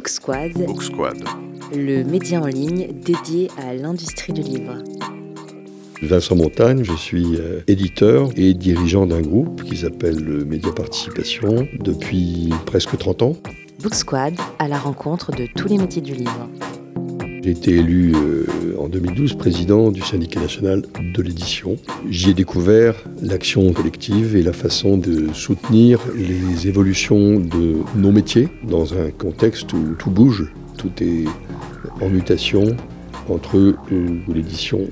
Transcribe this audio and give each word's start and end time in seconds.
Book 0.00 0.08
Squad, 0.08 0.52
Book 0.54 0.82
Squad. 0.82 1.22
le 1.76 2.04
média 2.04 2.40
en 2.40 2.46
ligne 2.46 2.88
dédié 2.90 3.50
à 3.58 3.74
l'industrie 3.74 4.32
du 4.32 4.40
livre. 4.40 4.78
Vincent 6.00 6.36
Montagne, 6.36 6.84
je 6.84 6.94
suis 6.94 7.36
euh, 7.36 7.60
éditeur 7.66 8.30
et 8.34 8.54
dirigeant 8.54 9.04
d'un 9.04 9.20
groupe 9.20 9.62
qui 9.62 9.76
s'appelle 9.76 10.16
le 10.16 10.46
Média 10.46 10.72
Participation 10.72 11.68
depuis 11.78 12.48
presque 12.64 12.96
30 12.96 13.22
ans. 13.24 13.36
Book 13.82 13.94
Squad 13.94 14.32
à 14.58 14.68
la 14.68 14.78
rencontre 14.78 15.32
de 15.32 15.46
tous 15.54 15.68
les 15.68 15.76
métiers 15.76 16.00
du 16.00 16.14
livre. 16.14 16.48
J'ai 17.50 17.56
été 17.56 17.76
élu 17.78 18.12
euh, 18.14 18.44
en 18.78 18.88
2012 18.88 19.34
président 19.34 19.90
du 19.90 20.02
syndicat 20.02 20.38
national 20.38 20.82
de 21.00 21.20
l'édition. 21.20 21.78
J'y 22.08 22.30
ai 22.30 22.34
découvert 22.34 22.94
l'action 23.20 23.72
collective 23.72 24.36
et 24.36 24.42
la 24.44 24.52
façon 24.52 24.96
de 24.96 25.32
soutenir 25.32 25.98
les 26.14 26.68
évolutions 26.68 27.40
de 27.40 27.78
nos 27.96 28.12
métiers 28.12 28.48
dans 28.62 28.94
un 28.94 29.10
contexte 29.10 29.72
où 29.72 29.96
tout 29.98 30.10
bouge, 30.10 30.52
tout 30.78 30.92
est 31.00 31.24
en 32.00 32.08
mutation 32.08 32.76
entre 33.28 33.56
euh, 33.56 33.74
l'édition 34.32 34.82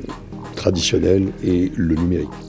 traditionnelle 0.56 1.28
et 1.44 1.70
le 1.76 1.94
numérique. 1.94 2.47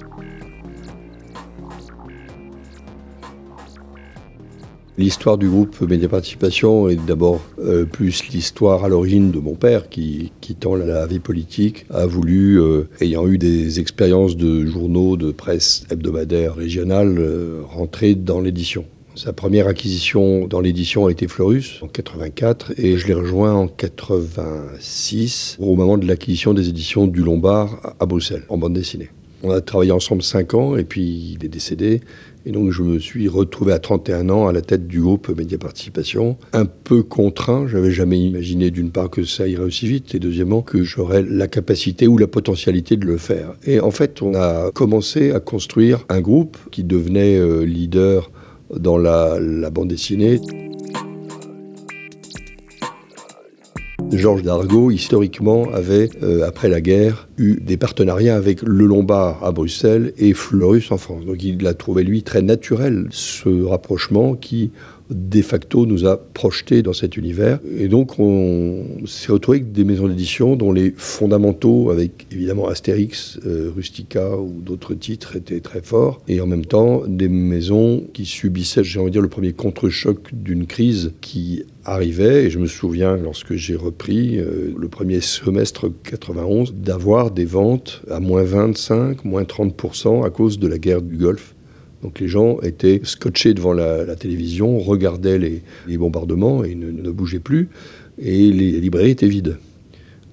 L'histoire 4.99 5.38
du 5.38 5.48
groupe 5.48 5.80
Média 5.80 6.09
Participation 6.09 6.89
est 6.89 6.98
d'abord 6.98 7.40
euh, 7.57 7.85
plus 7.85 8.27
l'histoire 8.34 8.84
à 8.84 8.90
l'origine 8.90 9.31
de 9.31 9.40
mon 9.40 9.55
père 9.55 9.88
qui, 9.88 10.34
quittant 10.41 10.76
la 10.76 11.07
vie 11.07 11.20
politique, 11.20 11.85
a 11.90 12.05
voulu, 12.05 12.59
euh, 12.59 12.90
ayant 12.99 13.26
eu 13.26 13.38
des 13.38 13.80
expériences 13.80 14.35
de 14.35 14.66
journaux, 14.66 15.16
de 15.16 15.31
presse 15.31 15.85
hebdomadaire 15.90 16.55
régionale, 16.55 17.16
euh, 17.17 17.62
rentrer 17.66 18.13
dans 18.13 18.41
l'édition. 18.41 18.84
Sa 19.16 19.31
première 19.31 19.67
acquisition 19.67 20.48
dans 20.48 20.59
l'édition 20.59 21.07
a 21.07 21.12
été 21.12 21.29
Florus 21.29 21.79
en 21.81 21.88
84 21.88 22.73
et 22.76 22.98
je 22.98 23.07
l'ai 23.07 23.13
rejoint 23.13 23.54
en 23.54 23.68
86 23.70 25.55
au 25.62 25.76
moment 25.76 25.98
de 25.98 26.07
l'acquisition 26.07 26.54
des 26.54 26.68
éditions 26.68 27.07
du 27.07 27.21
Lombard 27.21 27.95
à 28.01 28.05
Bruxelles 28.05 28.43
en 28.49 28.57
bande 28.57 28.73
dessinée. 28.73 29.12
On 29.43 29.51
a 29.51 29.62
travaillé 29.62 29.91
ensemble 29.91 30.21
5 30.21 30.54
ans 30.54 30.76
et 30.76 30.84
puis 30.84 31.35
il 31.37 31.45
est 31.45 31.49
décédé. 31.49 32.01
Et 32.45 32.51
donc 32.51 32.71
je 32.71 32.84
me 32.84 32.99
suis 32.99 33.27
retrouvé 33.27 33.73
à 33.73 33.79
31 33.79 34.29
ans 34.29 34.48
à 34.48 34.54
la 34.54 34.62
tête 34.62 34.87
du 34.87 35.01
groupe 35.01 35.29
Média 35.37 35.57
Participation. 35.57 36.37
Un 36.54 36.65
peu 36.65 37.04
contraint, 37.04 37.67
j'avais 37.67 37.91
jamais 37.91 38.20
imaginé 38.20 38.71
d'une 38.71 38.91
part 38.91 39.10
que 39.10 39.23
ça 39.23 39.48
irait 39.48 39.63
aussi 39.63 39.87
vite 39.87 40.15
et 40.15 40.20
deuxièmement 40.20 40.62
que 40.62 40.84
j'aurais 40.84 41.21
la 41.21 41.48
capacité 41.48 42.07
ou 42.07 42.17
la 42.17 42.27
potentialité 42.27 42.98
de 42.98 43.05
le 43.05 43.17
faire. 43.17 43.54
Et 43.65 43.79
en 43.79 43.91
fait, 43.91 44.21
on 44.21 44.35
a 44.35 44.71
commencé 44.71 45.32
à 45.32 45.40
construire 45.40 46.05
un 46.10 46.21
groupe 46.21 46.57
qui 46.71 46.84
devenait 46.84 47.37
euh, 47.37 47.65
leader 47.65 48.32
dans 48.76 48.98
la, 48.98 49.40
la 49.40 49.70
bande 49.70 49.90
dessinée. 49.90 50.40
Georges 54.12 54.41
Dargaud, 54.41 54.91
historiquement, 54.91 55.68
avait, 55.71 56.10
euh, 56.24 56.48
après 56.48 56.68
la 56.68 56.82
guerre, 56.82 57.27
eu 57.38 57.60
des 57.62 57.77
partenariats 57.77 58.35
avec 58.35 58.62
Le 58.63 58.85
Lombard 58.85 59.43
à 59.43 59.51
Bruxelles 59.51 60.13
et 60.18 60.34
Fleurus 60.34 60.91
en 60.91 60.98
France. 60.98 61.26
Donc 61.26 61.43
il 61.43 61.66
a 61.68 61.74
trouvé, 61.74 62.04
lui, 62.04 62.24
très 62.24 62.41
naturel 62.41 63.07
ce 63.12 63.63
rapprochement 63.63 64.35
qui, 64.35 64.72
de 65.09 65.41
facto, 65.41 65.85
nous 65.85 66.06
a 66.06 66.18
projetés 66.18 66.81
dans 66.81 66.94
cet 66.94 67.18
univers. 67.18 67.59
Et 67.78 67.88
donc 67.88 68.19
on 68.19 68.85
s'est 69.06 69.31
retrouvé 69.31 69.59
avec 69.59 69.72
des 69.72 69.84
maisons 69.84 70.07
d'édition 70.07 70.56
dont 70.56 70.72
les 70.72 70.94
fondamentaux, 70.96 71.90
avec 71.90 72.28
évidemment 72.31 72.68
Astérix, 72.68 73.40
euh, 73.46 73.72
Rustica 73.75 74.38
ou 74.38 74.62
d'autres 74.62 74.94
titres, 74.94 75.35
étaient 75.35 75.62
très 75.62 75.81
forts. 75.81 76.22
Et 76.28 76.41
en 76.41 76.47
même 76.47 76.66
temps, 76.66 77.03
des 77.07 77.29
maisons 77.29 78.06
qui 78.13 78.25
subissaient, 78.25 78.84
j'ai 78.84 79.00
envie 79.00 79.09
de 79.09 79.13
dire, 79.13 79.22
le 79.22 79.29
premier 79.29 79.53
contre-choc 79.53 80.34
d'une 80.34 80.68
crise 80.68 81.13
qui 81.22 81.63
arrivait, 81.85 82.46
et 82.46 82.50
je 82.50 82.59
me 82.59 82.68
souviens 82.68 83.18
lorsque 83.18 83.56
j'ai 83.56 83.75
repris 83.75 84.38
euh, 84.38 84.73
le 84.78 84.88
premier 84.90 85.22
semestre 85.22 85.91
91, 86.03 86.73
d'avoir 86.73 87.31
des 87.31 87.45
ventes 87.45 88.01
à 88.09 88.19
moins 88.19 88.44
25, 88.44 89.25
moins 89.25 89.44
30% 89.44 90.25
à 90.25 90.29
cause 90.29 90.59
de 90.59 90.67
la 90.67 90.78
guerre 90.78 91.01
du 91.01 91.17
Golfe. 91.17 91.56
Donc 92.03 92.19
les 92.19 92.27
gens 92.27 92.59
étaient 92.61 93.01
scotchés 93.03 93.53
devant 93.53 93.73
la, 93.73 94.15
télévision, 94.15 94.79
regardaient 94.79 95.37
les, 95.37 95.97
bombardements 95.97 96.63
et 96.63 96.75
ne, 96.75 97.11
bougeaient 97.11 97.39
plus, 97.39 97.69
et 98.17 98.51
les 98.51 98.79
librairies 98.79 99.11
étaient 99.11 99.27
vides. 99.27 99.57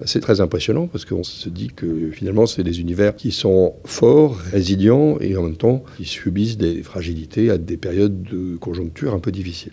C'est 0.05 0.21
très 0.21 0.43
impressionnant 0.43 0.89
parce 0.89 1.07
qu'on 1.07 1.25
se 1.25 1.49
dit 1.49 1.69
que 1.75 2.11
finalement 2.11 2.45
c'est 2.45 2.63
des 2.63 2.81
univers 2.81 3.17
qui 3.17 3.33
sont 3.33 3.73
forts, 3.85 4.37
résilients 4.37 5.17
et 5.21 5.37
en 5.39 5.45
même 5.45 5.57
temps 5.57 5.85
qui 5.97 6.05
subissent 6.05 6.59
des 6.59 6.83
fragilités 6.83 7.49
à 7.49 7.57
des 7.57 7.79
périodes 7.79 8.23
de 8.23 8.57
conjoncture 8.57 9.15
un 9.15 9.21
peu 9.21 9.33
difficiles. 9.33 9.73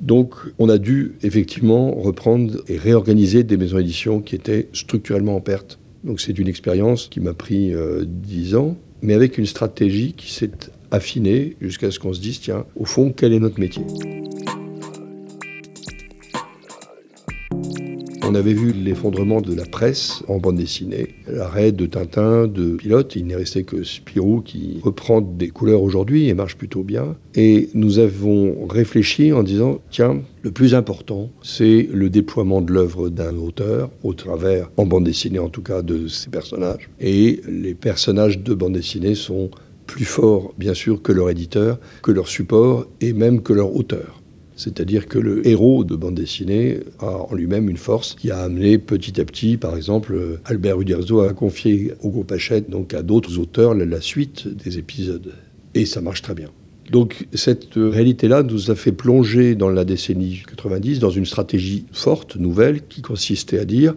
Donc 0.00 0.34
on 0.58 0.68
a 0.68 0.78
dû 0.78 1.14
effectivement 1.22 1.90
reprendre 1.92 2.62
et 2.68 2.76
réorganiser 2.76 3.42
des 3.42 3.56
maisons 3.56 3.78
d'édition 3.78 4.20
qui 4.20 4.36
étaient 4.36 4.68
structurellement 4.72 5.34
en 5.34 5.40
perte. 5.40 5.80
Donc 6.04 6.20
c'est 6.20 6.38
une 6.38 6.48
expérience 6.48 7.08
qui 7.08 7.18
m'a 7.18 7.34
pris 7.34 7.74
euh, 7.74 8.04
10 8.06 8.54
ans, 8.54 8.76
mais 9.02 9.14
avec 9.14 9.36
une 9.36 9.46
stratégie 9.46 10.12
qui 10.12 10.32
s'est 10.32 10.50
affinée 10.96 11.56
jusqu'à 11.60 11.90
ce 11.90 11.98
qu'on 11.98 12.12
se 12.12 12.20
dise, 12.20 12.40
tiens, 12.40 12.64
au 12.74 12.84
fond, 12.84 13.12
quel 13.14 13.32
est 13.32 13.38
notre 13.38 13.60
métier? 13.60 13.84
On 18.28 18.34
avait 18.34 18.54
vu 18.54 18.72
l'effondrement 18.72 19.40
de 19.40 19.54
la 19.54 19.64
presse 19.64 20.24
en 20.26 20.38
bande 20.38 20.56
dessinée, 20.56 21.14
l'arrêt 21.28 21.70
de 21.70 21.86
Tintin, 21.86 22.48
de 22.48 22.74
Pilote. 22.74 23.14
Il 23.14 23.26
n'est 23.26 23.36
resté 23.36 23.62
que 23.62 23.84
Spirou 23.84 24.40
qui 24.40 24.80
reprend 24.82 25.20
des 25.20 25.48
couleurs 25.48 25.80
aujourd'hui 25.80 26.28
et 26.28 26.34
marche 26.34 26.56
plutôt 26.56 26.82
bien. 26.82 27.16
Et 27.36 27.68
nous 27.74 28.00
avons 28.00 28.66
réfléchi 28.66 29.32
en 29.32 29.44
disant 29.44 29.80
tiens, 29.90 30.22
le 30.42 30.50
plus 30.50 30.74
important, 30.74 31.30
c'est 31.42 31.88
le 31.92 32.10
déploiement 32.10 32.62
de 32.62 32.72
l'œuvre 32.72 33.10
d'un 33.10 33.36
auteur 33.36 33.90
au 34.02 34.12
travers, 34.12 34.70
en 34.76 34.86
bande 34.86 35.04
dessinée 35.04 35.38
en 35.38 35.48
tout 35.48 35.62
cas, 35.62 35.82
de 35.82 36.08
ses 36.08 36.28
personnages. 36.28 36.90
Et 36.98 37.40
les 37.48 37.74
personnages 37.74 38.40
de 38.40 38.54
bande 38.54 38.72
dessinée 38.72 39.14
sont 39.14 39.50
plus 39.86 40.04
forts, 40.04 40.54
bien 40.58 40.74
sûr, 40.74 41.02
que 41.02 41.12
leur 41.12 41.30
éditeur, 41.30 41.78
que 42.02 42.12
leur 42.12 42.28
support 42.28 42.86
et 43.00 43.12
même 43.12 43.42
que 43.42 43.52
leur 43.52 43.74
auteur. 43.74 44.22
C'est-à-dire 44.56 45.06
que 45.06 45.18
le 45.18 45.46
héros 45.46 45.84
de 45.84 45.96
bande 45.96 46.14
dessinée 46.14 46.80
a 46.98 47.18
en 47.30 47.34
lui-même 47.34 47.68
une 47.68 47.76
force 47.76 48.14
qui 48.14 48.30
a 48.30 48.38
amené 48.38 48.78
petit 48.78 49.20
à 49.20 49.24
petit, 49.24 49.58
par 49.58 49.76
exemple, 49.76 50.40
Albert 50.46 50.80
Uderzo 50.80 51.20
a 51.20 51.34
confié 51.34 51.92
au 52.02 52.08
groupe 52.08 52.32
Hachette, 52.32 52.70
donc 52.70 52.94
à 52.94 53.02
d'autres 53.02 53.38
auteurs, 53.38 53.74
la 53.74 54.00
suite 54.00 54.48
des 54.48 54.78
épisodes. 54.78 55.34
Et 55.74 55.84
ça 55.84 56.00
marche 56.00 56.22
très 56.22 56.34
bien. 56.34 56.48
Donc 56.90 57.26
cette 57.34 57.74
réalité-là 57.74 58.42
nous 58.42 58.70
a 58.70 58.74
fait 58.74 58.92
plonger 58.92 59.56
dans 59.56 59.68
la 59.68 59.84
décennie 59.84 60.42
90 60.48 61.00
dans 61.00 61.10
une 61.10 61.26
stratégie 61.26 61.84
forte, 61.92 62.36
nouvelle, 62.36 62.80
qui 62.88 63.02
consistait 63.02 63.58
à 63.58 63.64
dire 63.64 63.94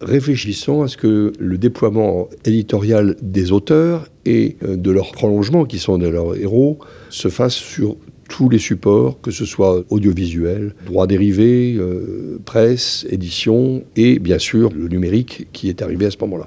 réfléchissons 0.00 0.82
à 0.82 0.88
ce 0.88 0.96
que 0.96 1.32
le 1.38 1.58
déploiement 1.58 2.28
éditorial 2.44 3.16
des 3.22 3.52
auteurs 3.52 4.08
et 4.26 4.56
de 4.62 4.90
leurs 4.90 5.12
prolongements, 5.12 5.64
qui 5.64 5.78
sont 5.78 5.98
de 5.98 6.08
leurs 6.08 6.36
héros, 6.36 6.78
se 7.08 7.28
fasse 7.28 7.54
sur 7.54 7.96
tous 8.30 8.48
les 8.48 8.58
supports, 8.58 9.20
que 9.20 9.30
ce 9.30 9.44
soit 9.44 9.84
audiovisuel, 9.90 10.74
droits 10.86 11.06
dérivés, 11.06 11.74
euh, 11.76 12.38
presse, 12.44 13.06
édition 13.10 13.82
et 13.96 14.18
bien 14.18 14.38
sûr 14.38 14.70
le 14.72 14.88
numérique 14.88 15.48
qui 15.52 15.68
est 15.68 15.82
arrivé 15.82 16.06
à 16.06 16.10
ce 16.10 16.16
moment-là. 16.22 16.46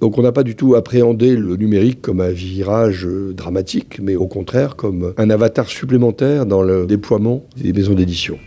Donc 0.00 0.16
on 0.16 0.22
n'a 0.22 0.32
pas 0.32 0.42
du 0.42 0.54
tout 0.54 0.74
appréhendé 0.74 1.36
le 1.36 1.56
numérique 1.56 2.00
comme 2.00 2.20
un 2.20 2.30
virage 2.30 3.06
dramatique, 3.32 3.98
mais 4.00 4.16
au 4.16 4.26
contraire 4.26 4.76
comme 4.76 5.12
un 5.16 5.30
avatar 5.30 5.68
supplémentaire 5.68 6.46
dans 6.46 6.62
le 6.62 6.86
déploiement 6.86 7.44
des 7.56 7.72
maisons 7.72 7.94
d'édition. 7.94 8.38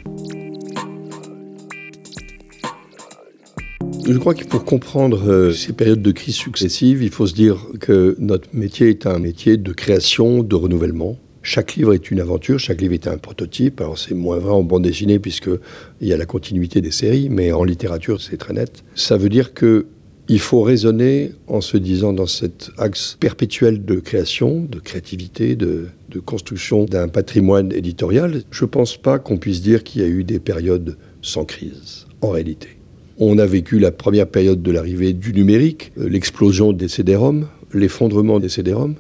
Je 4.10 4.18
crois 4.18 4.34
que 4.34 4.46
pour 4.46 4.64
comprendre 4.64 5.30
euh, 5.30 5.52
ces 5.52 5.74
périodes 5.74 6.02
de 6.02 6.12
crise 6.14 6.36
successives, 6.36 7.04
il 7.04 7.10
faut 7.10 7.28
se 7.28 7.34
dire 7.34 7.68
que 7.82 8.16
notre 8.20 8.48
métier 8.54 8.88
est 8.90 9.06
un 9.06 9.20
métier 9.20 9.58
de 9.58 9.74
création, 9.74 10.44
de 10.44 10.56
renouvellement. 10.56 11.18
Chaque 11.42 11.76
livre 11.76 11.94
est 11.94 12.10
une 12.10 12.22
aventure, 12.22 12.58
chaque 12.58 12.80
livre 12.80 12.94
est 12.94 13.08
un 13.08 13.18
prototype. 13.18 13.82
Alors 13.82 13.98
c'est 13.98 14.16
moins 14.16 14.38
vrai 14.38 14.52
en 14.52 14.64
bande 14.64 14.84
dessinée 14.84 15.20
puisqu'il 15.20 16.08
y 16.08 16.14
a 16.14 16.18
la 16.18 16.26
continuité 16.26 16.80
des 16.80 16.92
séries, 16.92 17.28
mais 17.30 17.52
en 17.52 17.66
littérature 17.66 18.22
c'est 18.22 18.38
très 18.38 18.54
net. 18.54 18.86
Ça 18.96 19.18
veut 19.18 19.28
dire 19.28 19.54
que 19.54 19.88
il 20.30 20.40
faut 20.40 20.62
raisonner 20.62 21.34
en 21.48 21.60
se 21.60 21.76
disant 21.76 22.14
dans 22.14 22.28
cet 22.28 22.70
axe 22.78 23.18
perpétuel 23.20 23.84
de 23.84 23.96
création, 23.96 24.62
de 24.62 24.80
créativité, 24.80 25.58
de 25.58 25.90
construction 26.26 26.86
d'un 26.86 27.10
patrimoine 27.10 27.74
éditorial. 27.74 28.42
Je 28.52 28.64
ne 28.64 28.70
pense 28.70 28.96
pas 28.96 29.20
qu'on 29.20 29.38
puisse 29.38 29.62
dire 29.62 29.84
qu'il 29.84 30.02
y 30.02 30.06
a 30.06 30.08
eu 30.08 30.24
des 30.24 30.40
périodes 30.40 30.98
sans 31.22 31.44
crise, 31.44 32.08
en 32.22 32.30
réalité. 32.30 32.77
On 33.20 33.40
a 33.40 33.48
vécu 33.48 33.80
la 33.80 33.92
première 33.92 34.28
période 34.28 34.62
de 34.62 34.72
l'arrivée 34.72 35.14
du 35.14 35.34
numérique, 35.34 35.92
l'explosion 35.98 36.72
des 36.72 36.88
CD-ROM, 36.88 37.48
l'effondrement 37.74 38.40
des 38.40 38.48
CD-ROM, 38.48 38.94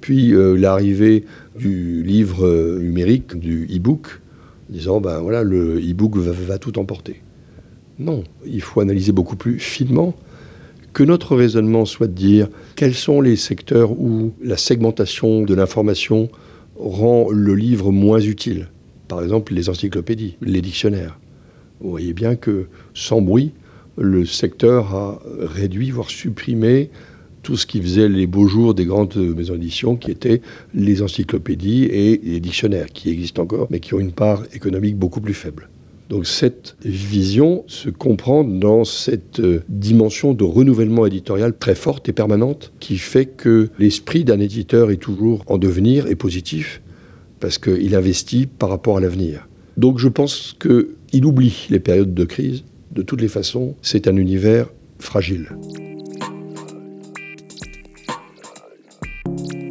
puis 0.00 0.32
euh, 0.32 0.56
l'arrivée 0.56 1.26
du 1.58 2.02
livre 2.02 2.46
euh, 2.46 2.78
numérique, 2.80 3.38
du 3.38 3.66
e-book, 3.66 4.20
disant 4.70 5.02
ben 5.02 5.18
voilà, 5.18 5.42
le 5.42 5.78
e-book 5.78 6.16
va, 6.16 6.56
tout 6.56 6.78
emporter. 6.78 7.20
Non, 7.98 8.24
il 8.46 8.62
faut 8.62 8.80
analyser 8.80 9.12
beaucoup 9.12 9.36
plus 9.36 9.58
finement 9.58 10.14
que 10.94 11.04
notre 11.04 11.36
raisonnement 11.36 11.84
soit 11.84 12.06
de 12.06 12.14
dire 12.14 12.48
quels 12.74 12.94
sont 12.94 13.20
les 13.20 13.36
secteurs 13.36 13.92
où 13.92 14.32
la 14.42 14.56
segmentation 14.56 15.42
de 15.42 15.54
l'information 15.54 16.30
rend 16.78 17.28
le 17.30 17.54
livre 17.54 17.92
moins 17.92 18.20
utile. 18.20 18.68
Par 19.08 19.22
exemple, 19.22 19.52
les 19.52 19.68
encyclopédies, 19.68 20.38
les 20.40 20.62
dictionnaires. 20.62 21.18
Vous 21.80 21.90
voyez 21.90 22.12
bien 22.12 22.36
que, 22.36 22.66
sans 22.94 23.20
bruit, 23.20 23.52
le 23.98 24.24
secteur 24.26 24.94
a 24.94 25.22
réduit, 25.40 25.90
voire 25.90 26.10
supprimé 26.10 26.90
tout 27.42 27.56
ce 27.56 27.66
qui 27.66 27.80
faisait 27.80 28.08
les 28.08 28.26
beaux 28.26 28.48
jours 28.48 28.74
des 28.74 28.84
grandes 28.84 29.16
maisons 29.16 29.54
d'édition, 29.54 29.96
qui 29.96 30.10
étaient 30.10 30.42
les 30.74 31.00
encyclopédies 31.02 31.84
et 31.84 32.20
les 32.22 32.40
dictionnaires, 32.40 32.88
qui 32.92 33.08
existent 33.10 33.42
encore, 33.42 33.68
mais 33.70 33.80
qui 33.80 33.94
ont 33.94 34.00
une 34.00 34.12
part 34.12 34.42
économique 34.52 34.96
beaucoup 34.96 35.20
plus 35.20 35.34
faible. 35.34 35.68
Donc 36.08 36.26
cette 36.26 36.76
vision 36.84 37.64
se 37.66 37.90
comprend 37.90 38.44
dans 38.44 38.84
cette 38.84 39.40
dimension 39.68 40.34
de 40.34 40.44
renouvellement 40.44 41.06
éditorial 41.06 41.56
très 41.56 41.74
forte 41.74 42.08
et 42.08 42.12
permanente 42.12 42.72
qui 42.78 42.96
fait 42.98 43.26
que 43.26 43.70
l'esprit 43.78 44.24
d'un 44.24 44.38
éditeur 44.38 44.90
est 44.90 44.98
toujours 44.98 45.42
en 45.46 45.58
devenir 45.58 46.06
et 46.06 46.14
positif 46.14 46.80
parce 47.40 47.58
qu'il 47.58 47.94
investit 47.94 48.46
par 48.46 48.70
rapport 48.70 48.96
à 48.98 49.00
l'avenir. 49.00 49.48
Donc 49.76 49.98
je 49.98 50.08
pense 50.08 50.56
qu'il 51.06 51.24
oublie 51.24 51.66
les 51.70 51.80
périodes 51.80 52.14
de 52.14 52.24
crise. 52.24 52.64
De 52.92 53.02
toutes 53.02 53.20
les 53.20 53.28
façons, 53.28 53.74
c'est 53.82 54.08
un 54.08 54.16
univers 54.16 54.68
fragile. 54.98 55.48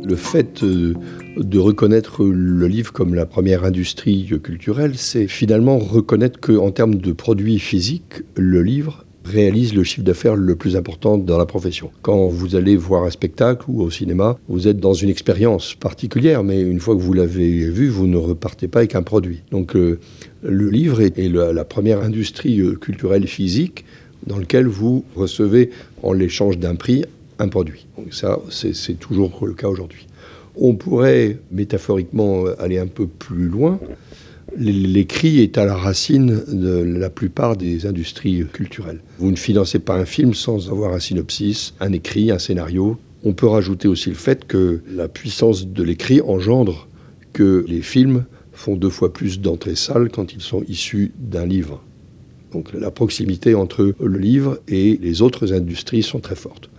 Le 0.03 0.15
fait 0.15 0.63
euh, 0.63 0.93
de 1.37 1.59
reconnaître 1.59 2.23
le 2.23 2.67
livre 2.67 2.93
comme 2.93 3.15
la 3.15 3.25
première 3.25 3.63
industrie 3.63 4.31
culturelle, 4.43 4.93
c'est 4.95 5.27
finalement 5.27 5.79
reconnaître 5.79 6.39
qu'en 6.39 6.71
termes 6.71 6.95
de 6.95 7.11
produits 7.11 7.59
physiques, 7.59 8.21
le 8.35 8.61
livre 8.61 9.05
réalise 9.25 9.73
le 9.73 9.83
chiffre 9.83 10.03
d'affaires 10.03 10.35
le 10.35 10.55
plus 10.55 10.75
important 10.75 11.17
dans 11.17 11.37
la 11.37 11.45
profession. 11.45 11.89
Quand 12.03 12.27
vous 12.27 12.55
allez 12.55 12.77
voir 12.77 13.03
un 13.03 13.09
spectacle 13.09 13.65
ou 13.67 13.81
au 13.81 13.89
cinéma, 13.89 14.37
vous 14.47 14.67
êtes 14.67 14.77
dans 14.77 14.93
une 14.93 15.09
expérience 15.09 15.73
particulière, 15.73 16.43
mais 16.43 16.61
une 16.61 16.79
fois 16.79 16.95
que 16.95 17.01
vous 17.01 17.13
l'avez 17.13 17.69
vu, 17.69 17.89
vous 17.89 18.07
ne 18.07 18.17
repartez 18.17 18.67
pas 18.67 18.79
avec 18.79 18.95
un 18.95 19.03
produit. 19.03 19.41
Donc 19.51 19.75
euh, 19.75 19.99
le 20.47 20.69
livre 20.69 21.01
est, 21.01 21.17
la, 21.17 21.65
première 21.65 22.01
industrie 22.01 22.59
euh, 22.59 22.75
culturelle 22.75 23.27
physique 23.27 23.85
dans 24.27 24.37
laquelle 24.37 24.67
vous 24.67 25.03
recevez 25.15 25.71
en 26.03 26.13
l'échange 26.13 26.57
d'un 26.57 26.75
prix 26.75 27.05
un 27.39 27.47
produit. 27.47 27.87
Ça, 28.11 28.39
c'est 28.49 28.99
toujours 28.99 29.45
le 29.45 29.53
cas 29.53 29.67
aujourd'hui. 29.67 30.07
On 30.55 30.75
pourrait 30.75 31.37
métaphoriquement 31.51 32.45
aller 32.59 32.77
un 32.77 32.87
peu 32.87 33.07
plus 33.07 33.49
loin. 33.49 33.77
L'écrit 34.57 35.41
est 35.41 35.57
à 35.57 35.65
la 35.65 35.75
racine 35.75 36.43
de 36.47 36.81
la 36.81 37.09
plupart 37.09 37.57
des 37.57 37.85
industries 37.85 38.45
culturelles. 38.53 39.01
Vous 39.19 39.31
ne 39.31 39.35
financez 39.35 39.79
pas 39.79 39.95
un 39.95 40.05
film 40.05 40.33
sans 40.33 40.69
avoir 40.69 40.93
un 40.93 40.99
synopsis, 40.99 41.73
un 41.81 41.91
écrit, 41.91 42.31
un 42.31 42.39
scénario. 42.39 42.97
On 43.25 43.33
peut 43.33 43.47
rajouter 43.47 43.89
aussi 43.89 44.09
le 44.09 44.15
fait 44.15 44.45
que 44.45 44.81
la 44.89 45.09
puissance 45.09 45.67
de 45.67 45.83
l'écrit 45.83 46.21
engendre 46.21 46.87
que 47.33 47.65
les 47.67 47.81
films 47.81 48.23
font 48.55 48.75
deux 48.75 48.89
fois 48.89 49.13
plus 49.13 49.39
d'entrées 49.39 49.75
salles 49.75 50.09
quand 50.09 50.33
ils 50.33 50.41
sont 50.41 50.63
issus 50.67 51.11
d'un 51.19 51.45
livre. 51.45 51.83
Donc 52.51 52.73
la 52.73 52.89
proximité 52.89 53.53
entre 53.53 53.93
le 53.99 54.17
livre 54.17 54.59
et 54.67 54.97
les 55.01 55.21
autres 55.21 55.53
industries 55.53 56.03
sont 56.03 56.19
très 56.19 56.35
fortes 56.35 56.69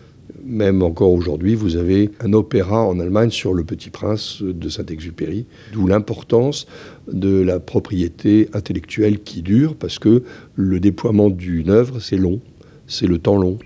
même 0.47 0.83
encore 0.83 1.13
aujourd'hui, 1.13 1.55
vous 1.55 1.77
avez 1.77 2.11
un 2.21 2.33
opéra 2.33 2.83
en 2.85 3.01
Allemagne 3.01 3.31
sur 3.31 3.53
le 3.53 3.65
Petit 3.65 3.91
Prince 3.91 4.43
de 4.43 4.69
Saint-Exupéry, 4.69 5.47
d'où 5.73 5.87
l'importance 5.87 6.67
de 7.13 7.41
la 7.41 7.59
propriété 7.59 8.49
intellectuelle 8.53 9.23
qui 9.23 9.43
dure, 9.43 9.75
parce 9.75 9.99
que 9.99 10.23
le 10.55 10.81
déploiement 10.81 11.31
d'une 11.31 11.71
œuvre, 11.71 12.01
c'est 12.01 12.17
long, 12.17 12.41
c'est 12.87 13.07
le 13.07 13.19
temps 13.19 13.37
long. 13.37 13.59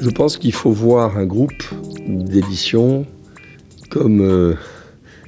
Je 0.00 0.10
pense 0.10 0.36
qu'il 0.36 0.52
faut 0.52 0.70
voir 0.70 1.18
un 1.18 1.26
groupe 1.26 1.64
d'édition 2.06 3.06
comme... 3.90 4.20
Euh, 4.20 4.54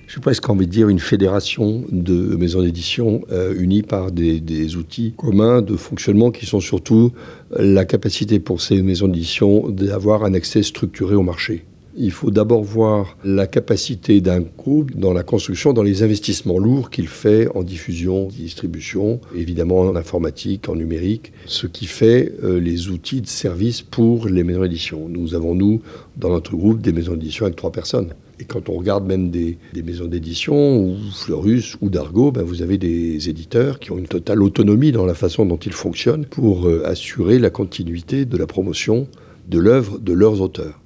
j'ai 0.07 0.21
presque 0.21 0.49
envie 0.49 0.67
de 0.67 0.73
dire 0.73 0.89
une 0.89 1.01
fédération 1.01 1.85
de 1.93 2.35
maisons 2.37 2.63
d'édition 2.63 3.21
euh, 3.31 3.55
unies 3.59 3.83
par 3.83 4.11
des, 4.11 4.41
des, 4.41 4.77
outils 4.77 5.13
communs 5.15 5.61
de 5.61 5.77
fonctionnement 5.77 6.31
qui 6.31 6.47
sont 6.47 6.61
surtout 6.61 7.13
la 7.55 7.85
capacité 7.85 8.41
pour 8.41 8.63
ces 8.63 8.81
maisons 8.81 9.07
d'édition 9.07 9.69
d'avoir 9.69 10.25
un 10.25 10.33
accès 10.33 10.63
structuré 10.63 11.15
au 11.15 11.23
marché. 11.23 11.67
Il 12.01 12.13
faut 12.13 12.31
d'abord 12.31 12.63
voir 12.63 13.17
la 13.25 13.49
capacité 13.49 14.21
d'un 14.21 14.39
groupe 14.39 14.95
dans 14.95 15.13
la 15.13 15.25
construction, 15.25 15.73
dans 15.73 15.83
les 15.83 16.05
investissements 16.05 16.61
lourds 16.61 16.91
qu'il 16.91 17.09
fait 17.09 17.49
en 17.57 17.65
diffusion, 17.65 18.29
distribution, 18.29 19.21
évidemment 19.35 19.81
en 19.81 19.97
informatique, 19.97 20.69
en 20.69 20.77
numérique, 20.77 21.33
ce 21.47 21.67
qui 21.67 21.87
fait 21.87 22.33
euh, 22.45 22.61
les 22.61 22.89
outils 22.89 23.21
de 23.21 23.27
service 23.27 23.83
pour 23.83 24.29
les 24.29 24.45
maisons 24.45 24.63
d'édition. 24.63 25.09
Nous 25.09 25.35
avons, 25.35 25.57
nous, 25.57 25.83
dans 26.17 26.29
notre 26.29 26.55
groupe, 26.55 26.81
des 26.81 26.93
maisons 26.93 27.15
d'édition 27.15 27.47
avec 27.47 27.57
trois 27.57 27.73
personnes. 27.73 28.11
Et 28.39 28.45
quand 28.45 28.69
on 28.69 28.75
regarde 28.75 29.05
même 29.05 29.33
des, 29.33 29.59
maisons 29.85 30.07
d'édition, 30.07 30.79
ou 30.79 30.97
Fleurus, 31.13 31.77
ou 31.81 31.91
Dargo, 31.91 32.31
ben 32.31 32.45
vous 32.45 32.63
avez 32.63 32.79
des 32.79 33.29
éditeurs 33.29 33.81
qui 33.81 33.91
ont 33.91 33.99
une 33.99 34.07
totale 34.07 34.41
autonomie 34.45 34.93
dans 34.93 35.05
la 35.05 35.15
façon 35.15 35.45
dont 35.45 35.57
ils 35.57 35.73
fonctionnent 35.73 36.27
pour 36.27 36.69
euh, 36.69 36.87
assurer 36.87 37.41
la 37.41 37.51
continuité 37.51 38.25
de 38.25 38.37
la 38.37 38.47
promotion 38.47 39.09
de 39.49 39.59
l'œuvre 39.59 39.99
de 39.99 40.13
leurs 40.13 40.41
auteurs. 40.41 40.79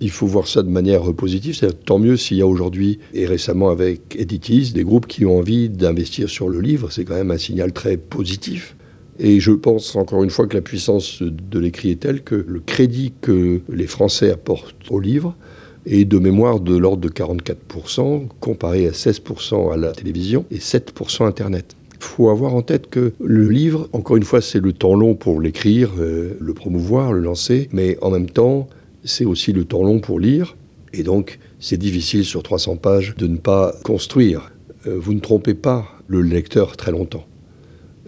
Il 0.00 0.10
faut 0.10 0.26
voir 0.26 0.46
ça 0.48 0.62
de 0.62 0.68
manière 0.68 1.12
positive, 1.12 1.54
c'est 1.54 1.84
tant 1.84 1.98
mieux 1.98 2.16
s'il 2.16 2.38
y 2.38 2.42
a 2.42 2.46
aujourd'hui, 2.46 3.00
et 3.12 3.26
récemment 3.26 3.68
avec 3.68 4.16
Editis, 4.18 4.72
des 4.72 4.82
groupes 4.82 5.06
qui 5.06 5.26
ont 5.26 5.38
envie 5.38 5.68
d'investir 5.68 6.30
sur 6.30 6.48
le 6.48 6.60
livre, 6.60 6.90
c'est 6.90 7.04
quand 7.04 7.14
même 7.14 7.30
un 7.30 7.38
signal 7.38 7.72
très 7.72 7.98
positif. 7.98 8.76
Et 9.18 9.38
je 9.38 9.52
pense 9.52 9.94
encore 9.96 10.24
une 10.24 10.30
fois 10.30 10.46
que 10.46 10.56
la 10.56 10.62
puissance 10.62 11.22
de 11.22 11.58
l'écrit 11.58 11.90
est 11.90 12.00
telle 12.00 12.22
que 12.22 12.34
le 12.34 12.60
crédit 12.60 13.12
que 13.20 13.60
les 13.70 13.86
Français 13.86 14.30
apportent 14.30 14.90
au 14.90 14.98
livre 14.98 15.36
et 15.84 16.06
de 16.06 16.18
mémoire 16.18 16.60
de 16.60 16.74
l'ordre 16.74 17.02
de 17.02 17.10
44%, 17.10 18.28
comparé 18.40 18.86
à 18.86 18.92
16% 18.92 19.72
à 19.72 19.76
la 19.76 19.92
télévision 19.92 20.46
et 20.50 20.58
7% 20.58 21.26
Internet. 21.26 21.76
Il 21.92 22.04
faut 22.04 22.30
avoir 22.30 22.54
en 22.54 22.62
tête 22.62 22.88
que 22.88 23.12
le 23.22 23.48
livre, 23.48 23.90
encore 23.92 24.16
une 24.16 24.22
fois, 24.22 24.40
c'est 24.40 24.60
le 24.60 24.72
temps 24.72 24.94
long 24.94 25.14
pour 25.14 25.38
l'écrire, 25.38 25.90
euh, 25.98 26.34
le 26.40 26.54
promouvoir, 26.54 27.12
le 27.12 27.20
lancer, 27.20 27.68
mais 27.72 27.98
en 28.00 28.10
même 28.10 28.30
temps, 28.30 28.68
c'est 29.04 29.24
aussi 29.24 29.52
le 29.52 29.64
temps 29.64 29.82
long 29.82 30.00
pour 30.00 30.20
lire, 30.20 30.56
et 30.92 31.02
donc 31.02 31.38
c'est 31.58 31.76
difficile 31.76 32.24
sur 32.24 32.42
300 32.42 32.76
pages 32.76 33.14
de 33.16 33.26
ne 33.26 33.36
pas 33.36 33.74
construire. 33.84 34.52
Euh, 34.86 34.98
vous 34.98 35.14
ne 35.14 35.20
trompez 35.20 35.54
pas 35.54 35.86
le 36.06 36.22
lecteur 36.22 36.76
très 36.76 36.90
longtemps. 36.90 37.26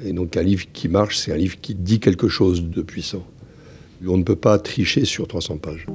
Et 0.05 0.13
donc 0.13 0.37
un 0.37 0.43
livre 0.43 0.67
qui 0.73 0.89
marche, 0.89 1.19
c'est 1.19 1.33
un 1.33 1.37
livre 1.37 1.61
qui 1.61 1.75
dit 1.75 2.01
quelque 2.01 2.29
chose 2.29 2.65
de 2.65 2.83
puissant. 2.83 3.25
On 4.07 4.17
ne 4.17 4.25
peut 4.25 4.37
pas 4.37 4.59
tricher 4.59 5.05
sur 5.05 5.29
300 5.29 5.59
pages. 5.59 5.87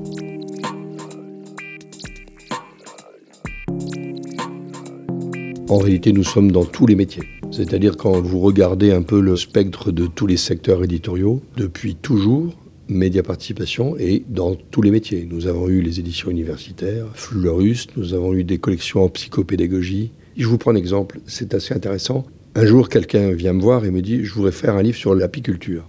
En 5.70 5.78
réalité, 5.80 6.14
nous 6.14 6.24
sommes 6.24 6.54
dans 6.54 6.64
tous 6.64 6.88
les 6.88 6.96
métiers. 6.96 7.24
C'est-à-dire 7.52 7.98
quand 7.98 8.22
vous 8.22 8.40
regardez 8.40 8.92
un 8.92 9.02
peu 9.02 9.20
le 9.20 9.36
spectre 9.36 9.92
de 9.92 10.06
tous 10.08 10.26
les 10.26 10.38
secteurs 10.38 10.84
éditoriaux, 10.84 11.42
depuis 11.58 11.96
toujours, 11.96 12.56
Média 12.90 13.24
Participation 13.24 13.98
et 13.98 14.24
dans 14.28 14.56
tous 14.56 14.82
les 14.82 14.92
métiers. 14.92 15.28
Nous 15.30 15.48
avons 15.48 15.68
eu 15.68 15.82
les 15.82 16.00
éditions 16.00 16.30
universitaires, 16.30 17.08
Fleurus, 17.14 17.88
nous 17.98 18.14
avons 18.14 18.34
eu 18.34 18.44
des 18.44 18.58
collections 18.58 19.04
en 19.04 19.10
psychopédagogie. 19.10 20.12
Je 20.38 20.48
vous 20.48 20.58
prends 20.58 20.72
un 20.72 20.76
exemple, 20.76 21.20
c'est 21.26 21.54
assez 21.54 21.74
intéressant. 21.74 22.26
Un 22.56 22.66
jour, 22.66 22.90
quelqu'un 22.90 23.32
vient 23.32 23.54
me 23.54 23.62
voir 23.62 23.86
et 23.86 23.92
me 23.92 24.02
dit 24.02 24.24
Je 24.24 24.34
voudrais 24.34 24.52
faire 24.52 24.76
un 24.76 24.82
livre 24.82 24.98
sur 24.98 25.14
l'apiculture. 25.14 25.88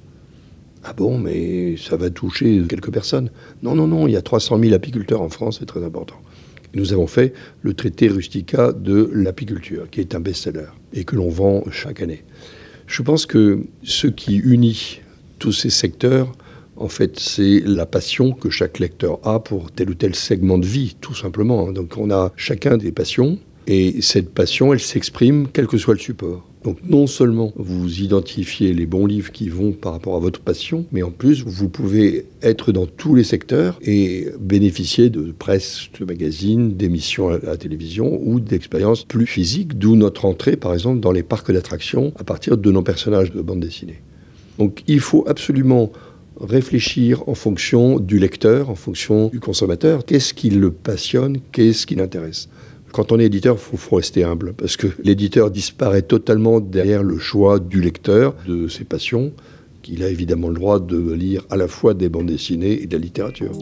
Ah 0.85 0.93
bon, 0.93 1.19
mais 1.19 1.77
ça 1.77 1.97
va 1.97 2.11
toucher 2.11 2.63
quelques 2.69 2.93
personnes. 2.93 3.31
Non, 3.63 3.75
non, 3.75 3.87
non, 3.87 4.07
il 4.07 4.13
y 4.13 4.17
a 4.17 4.23
300 4.23 4.59
000 4.61 4.75
apiculteurs 4.75 5.23
en 5.23 5.29
France, 5.29 5.59
c'est 5.61 5.67
très 5.67 5.85
important. 5.85 6.17
Nous 6.75 6.93
avons 6.93 7.07
fait 7.07 7.33
le 7.63 7.75
traité 7.75 8.09
Rustica 8.09 8.73
de 8.73 9.11
l'apiculture, 9.13 9.89
qui 9.91 10.01
est 10.01 10.15
un 10.15 10.21
best-seller 10.21 10.67
et 10.93 11.05
que 11.05 11.17
l'on 11.17 11.31
vend 11.31 11.65
chaque 11.71 12.03
année. 12.03 12.25
Je 12.87 13.03
pense 13.03 13.27
que 13.27 13.65
ce 13.83 14.07
qui 14.07 14.37
unit 14.37 15.01
tous 15.39 15.53
ces 15.53 15.71
secteurs, 15.71 16.33
en 16.81 16.89
fait, 16.89 17.19
c'est 17.19 17.61
la 17.65 17.87
passion 17.87 18.33
que 18.33 18.51
chaque 18.51 18.79
lecteur 18.79 19.19
a 19.25 19.41
pour 19.41 19.71
tel 19.71 19.91
ou 19.91 19.95
tel 19.95 20.15
segment 20.15 20.59
de 20.59 20.67
vie, 20.67 20.97
tout 21.01 21.15
simplement. 21.15 21.73
Donc 21.73 21.97
on 21.97 22.11
a 22.11 22.33
chacun 22.37 22.77
des 22.77 22.93
passions, 22.93 23.39
et 23.67 24.01
cette 24.01 24.31
passion, 24.31 24.73
elle 24.73 24.81
s'exprime 24.81 25.47
quel 25.53 25.67
que 25.67 25.77
soit 25.77 25.93
le 25.93 26.01
support. 26.01 26.49
Donc 26.65 26.79
non 26.89 27.07
seulement 27.07 27.53
vous 27.57 28.01
identifiez 28.01 28.73
les 28.73 28.87
bons 28.87 29.07
livres 29.07 29.31
qui 29.31 29.49
vont 29.49 29.73
par 29.73 29.93
rapport 29.93 30.17
à 30.17 30.19
votre 30.19 30.41
passion, 30.41 30.87
mais 30.91 31.03
en 31.03 31.11
plus 31.11 31.45
vous 31.45 31.69
pouvez 31.69 32.27
être 32.43 32.73
dans 32.73 32.87
tous 32.87 33.15
les 33.15 33.25
secteurs 33.25 33.79
et 33.83 34.29
bénéficier 34.41 35.09
de 35.09 35.33
presse, 35.33 35.89
de 36.01 36.05
magazines, 36.05 36.77
d'émissions 36.77 37.29
à 37.29 37.39
la 37.39 37.57
télévision 37.57 38.21
ou 38.25 38.41
d'expériences 38.41 39.05
plus 39.05 39.27
physiques, 39.27 39.79
d'où 39.79 39.97
notre 39.97 40.25
entrée 40.25 40.57
par 40.57 40.73
exemple 40.73 41.01
dans 41.01 41.13
les 41.13 41.23
parcs 41.23 41.53
d'attractions 41.53 42.13
à 42.19 42.25
partir 42.25 42.57
de 42.57 42.71
nos 42.73 42.83
personnages 42.83 43.33
de 43.33 43.41
bande 43.41 43.61
dessinée. 43.61 44.01
Donc 44.59 44.83
il 44.89 45.01
faut 45.01 45.25
absolument 45.29 45.93
réfléchir 46.41 47.29
en 47.29 47.35
fonction 47.35 47.99
du 47.99 48.19
lecteur, 48.19 48.71
en 48.71 48.75
fonction 48.75 49.29
du 49.29 49.41
consommateur. 49.41 50.05
Qu'est-ce 50.05 50.35
qui 50.35 50.51
le 50.51 50.71
passionne 50.71 51.39
Qu'est-ce 51.53 51.87
qui 51.87 51.95
l'intéresse? 51.95 52.49
Quand 52.93 53.13
on 53.13 53.19
est 53.19 53.27
éditeur, 53.27 53.59
il 53.73 53.79
faut, 53.79 53.97
rester 53.97 54.25
humble, 54.25 54.55
parce 54.55 54.77
que 54.77 54.87
l'éditeur 55.05 55.51
disparaît 55.51 56.03
totalement 56.03 56.61
derrière 56.61 57.03
le 57.03 57.19
choix 57.19 57.59
du 57.59 57.81
lecteur, 57.81 58.35
de 58.47 58.67
ses 58.69 58.85
passions, 58.85 59.33
qu'il 59.83 60.03
a 60.03 60.09
évidemment 60.09 60.49
le 60.49 60.55
droit 60.55 60.81
de 60.81 61.13
lire 61.13 61.45
à 61.51 61.57
la 61.57 61.69
fois 61.69 61.95
des 61.95 62.09
bandes 62.09 62.27
dessinées 62.27 62.83
et 62.83 62.87
de 62.87 62.97
la 62.97 63.03
littérature. 63.03 63.53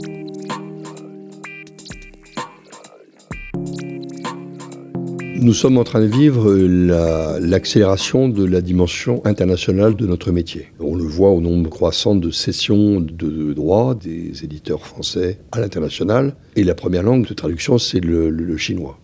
Nous 5.38 5.52
sommes 5.52 5.76
en 5.76 5.84
train 5.84 6.00
de 6.00 6.06
vivre 6.06 6.50
l'accélération 7.40 8.28
de 8.28 8.44
la 8.44 8.60
dimension 8.60 9.20
internationale 9.26 9.94
de 9.94 10.06
notre 10.06 10.32
métier. 10.32 10.68
On 10.80 10.94
le 10.94 11.04
voit 11.04 11.30
au 11.30 11.40
nombre 11.40 11.68
croissant 11.68 12.14
de 12.14 12.30
sessions 12.30 13.00
de 13.00 13.52
droit 13.52 13.94
des 13.94 14.44
éditeurs 14.44 14.84
français 14.86 15.38
à 15.52 15.60
l'international. 15.60 16.34
Et 16.56 16.64
la 16.64 16.74
première 16.74 17.02
langue 17.02 17.28
de 17.28 17.34
traduction, 17.34 17.78
c'est 17.78 18.00
le 18.00 18.56
chinois. 18.56 18.98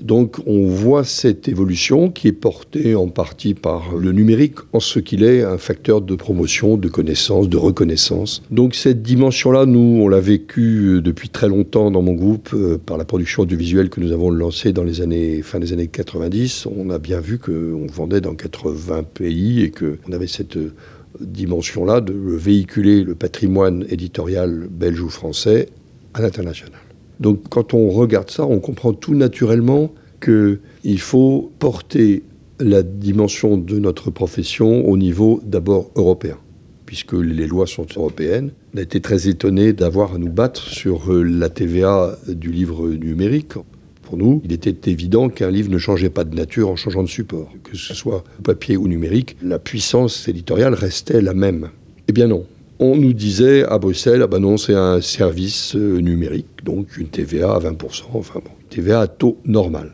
Donc 0.00 0.38
on 0.46 0.66
voit 0.66 1.04
cette 1.04 1.48
évolution 1.48 2.10
qui 2.10 2.28
est 2.28 2.32
portée 2.32 2.94
en 2.94 3.08
partie 3.08 3.54
par 3.54 3.96
le 3.96 4.12
numérique 4.12 4.56
en 4.72 4.80
ce 4.80 4.98
qu'il 4.98 5.22
est 5.22 5.42
un 5.42 5.58
facteur 5.58 6.00
de 6.00 6.14
promotion, 6.14 6.76
de 6.76 6.88
connaissance, 6.88 7.48
de 7.48 7.56
reconnaissance. 7.56 8.42
Donc 8.50 8.74
cette 8.74 9.02
dimension-là, 9.02 9.66
nous, 9.66 10.00
on 10.02 10.08
l'a 10.08 10.20
vécu 10.20 11.00
depuis 11.02 11.28
très 11.28 11.48
longtemps 11.48 11.90
dans 11.90 12.02
mon 12.02 12.14
groupe 12.14 12.50
euh, 12.54 12.78
par 12.78 12.98
la 12.98 13.04
production 13.04 13.42
audiovisuelle 13.42 13.88
que 13.88 14.00
nous 14.00 14.12
avons 14.12 14.30
lancée 14.30 14.72
dans 14.72 14.84
les 14.84 15.00
années, 15.00 15.42
fin 15.42 15.60
des 15.60 15.72
années 15.72 15.88
90. 15.88 16.66
On 16.66 16.90
a 16.90 16.98
bien 16.98 17.20
vu 17.20 17.38
qu'on 17.38 17.86
vendait 17.86 18.20
dans 18.20 18.34
80 18.34 19.04
pays 19.04 19.62
et 19.62 19.70
qu'on 19.70 20.12
avait 20.12 20.26
cette 20.26 20.56
euh, 20.56 20.74
dimension-là 21.20 22.00
de 22.00 22.12
véhiculer 22.12 23.04
le 23.04 23.14
patrimoine 23.14 23.84
éditorial 23.88 24.66
belge 24.70 25.00
ou 25.00 25.08
français 25.08 25.68
à 26.14 26.20
l'international. 26.20 26.83
Donc 27.20 27.48
quand 27.48 27.74
on 27.74 27.90
regarde 27.90 28.30
ça, 28.30 28.44
on 28.44 28.58
comprend 28.58 28.92
tout 28.92 29.14
naturellement 29.14 29.92
qu'il 30.22 31.00
faut 31.00 31.52
porter 31.58 32.22
la 32.60 32.82
dimension 32.82 33.56
de 33.56 33.78
notre 33.78 34.10
profession 34.10 34.86
au 34.88 34.96
niveau 34.96 35.40
d'abord 35.44 35.90
européen, 35.96 36.38
puisque 36.86 37.14
les 37.14 37.46
lois 37.46 37.66
sont 37.66 37.86
européennes. 37.96 38.52
On 38.74 38.78
a 38.78 38.82
été 38.82 39.00
très 39.00 39.28
étonné 39.28 39.72
d'avoir 39.72 40.14
à 40.14 40.18
nous 40.18 40.30
battre 40.30 40.62
sur 40.62 41.12
euh, 41.12 41.22
la 41.22 41.48
TVA 41.48 42.16
du 42.28 42.52
livre 42.52 42.88
numérique. 42.88 43.54
Pour 44.02 44.18
nous, 44.18 44.42
il 44.44 44.52
était 44.52 44.90
évident 44.90 45.28
qu'un 45.28 45.50
livre 45.50 45.70
ne 45.70 45.78
changeait 45.78 46.10
pas 46.10 46.24
de 46.24 46.34
nature 46.34 46.68
en 46.68 46.76
changeant 46.76 47.02
de 47.02 47.08
support. 47.08 47.50
Que 47.64 47.76
ce 47.76 47.94
soit 47.94 48.22
papier 48.42 48.76
ou 48.76 48.86
numérique, 48.86 49.36
la 49.42 49.58
puissance 49.58 50.28
éditoriale 50.28 50.74
restait 50.74 51.22
la 51.22 51.34
même. 51.34 51.70
Eh 52.06 52.12
bien 52.12 52.28
non, 52.28 52.44
on 52.78 52.96
nous 52.96 53.12
disait 53.12 53.64
à 53.64 53.78
Bruxelles, 53.78 54.22
ah 54.22 54.26
ben 54.26 54.40
non, 54.40 54.56
c'est 54.56 54.74
un 54.74 55.00
service 55.00 55.76
euh, 55.76 56.00
numérique, 56.00 56.64
donc 56.64 56.96
une 56.96 57.08
TVA 57.08 57.54
à 57.54 57.58
20%, 57.60 58.02
enfin 58.14 58.40
bon, 58.44 58.50
une 58.60 58.68
TVA 58.68 59.00
à 59.00 59.06
taux 59.06 59.38
normal. 59.44 59.92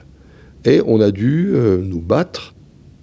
Et 0.65 0.81
on 0.87 1.01
a 1.01 1.11
dû 1.11 1.51
euh, 1.55 1.79
nous 1.83 2.01
battre. 2.01 2.55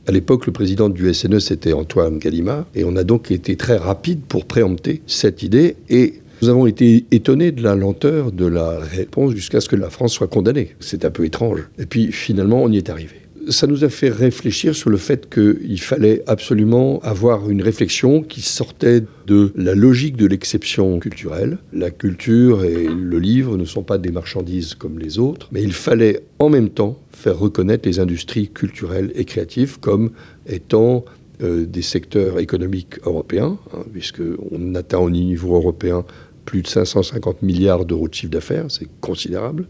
À 0.07 0.11
l'époque, 0.11 0.45
le 0.45 0.53
président 0.53 0.89
du 0.89 1.13
SNE, 1.13 1.39
c'était 1.39 1.73
Antoine 1.73 2.17
Galima, 2.17 2.65
et 2.75 2.83
on 2.85 2.95
a 2.95 3.03
donc 3.03 3.31
été 3.31 3.55
très 3.55 3.77
rapide 3.77 4.21
pour 4.27 4.45
préempter 4.45 5.01
cette 5.05 5.43
idée, 5.43 5.75
et 5.89 6.21
nous 6.41 6.49
avons 6.49 6.65
été 6.65 7.05
étonnés 7.11 7.51
de 7.51 7.63
la 7.63 7.75
lenteur 7.75 8.31
de 8.31 8.45
la 8.45 8.79
réponse 8.79 9.33
jusqu'à 9.33 9.59
ce 9.59 9.67
que 9.67 9.75
la 9.75 9.89
France 9.89 10.13
soit 10.13 10.27
condamnée. 10.27 10.75
C'est 10.79 11.03
un 11.03 11.09
peu 11.09 11.25
étrange. 11.25 11.67
Et 11.79 11.87
puis 11.87 12.11
finalement, 12.11 12.63
on 12.63 12.71
y 12.71 12.77
est 12.77 12.89
arrivé 12.89 13.26
ça 13.49 13.67
nous 13.67 13.83
a 13.83 13.89
fait 13.89 14.09
réfléchir 14.09 14.75
sur 14.75 14.89
le 14.89 14.97
fait 14.97 15.29
qu'il 15.29 15.79
fallait 15.79 16.23
absolument 16.27 16.99
avoir 16.99 17.49
une 17.49 17.61
réflexion 17.61 18.21
qui 18.21 18.41
sortait 18.41 19.03
de 19.25 19.51
la 19.55 19.75
logique 19.75 20.15
de 20.17 20.25
l'exception 20.25 20.99
culturelle. 20.99 21.57
La 21.73 21.91
culture 21.91 22.63
et 22.63 22.87
le 22.87 23.19
livre 23.19 23.57
ne 23.57 23.65
sont 23.65 23.83
pas 23.83 23.97
des 23.97 24.11
marchandises 24.11 24.75
comme 24.75 24.99
les 24.99 25.19
autres, 25.19 25.49
mais 25.51 25.61
il 25.61 25.73
fallait 25.73 26.21
en 26.39 26.49
même 26.49 26.69
temps 26.69 26.99
faire 27.11 27.37
reconnaître 27.37 27.87
les 27.87 27.99
industries 27.99 28.49
culturelles 28.49 29.11
et 29.15 29.25
créatives 29.25 29.79
comme 29.79 30.11
étant 30.47 31.05
euh, 31.43 31.65
des 31.65 31.81
secteurs 31.81 32.39
économiques 32.39 32.95
européens, 33.05 33.57
hein, 33.73 33.83
puisqu'on 33.91 34.75
atteint 34.75 34.99
au 34.99 35.09
niveau 35.09 35.55
européen 35.55 36.05
plus 36.45 36.61
de 36.61 36.67
550 36.67 37.41
milliards 37.41 37.85
d'euros 37.85 38.07
de 38.07 38.13
chiffre 38.13 38.31
d'affaires, 38.31 38.65
c'est 38.69 38.87
considérable 39.01 39.67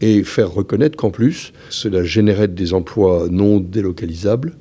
et 0.00 0.22
faire 0.22 0.52
reconnaître 0.52 0.96
qu'en 0.96 1.10
plus, 1.10 1.52
cela 1.70 2.04
générait 2.04 2.48
des 2.48 2.72
emplois 2.74 3.28
non 3.30 3.58
délocalisables 3.60 4.54